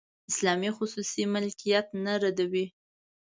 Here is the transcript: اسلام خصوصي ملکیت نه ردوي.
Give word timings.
اسلام 0.31 0.61
خصوصي 0.77 1.23
ملکیت 1.33 1.87
نه 2.03 2.13
ردوي. 2.23 2.65